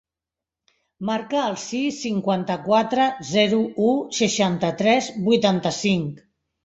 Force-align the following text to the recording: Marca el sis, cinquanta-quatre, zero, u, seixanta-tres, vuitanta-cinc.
Marca 1.09 1.41
el 1.49 1.57
sis, 1.63 1.99
cinquanta-quatre, 2.05 3.05
zero, 3.35 3.59
u, 3.91 3.93
seixanta-tres, 4.21 5.11
vuitanta-cinc. 5.29 6.27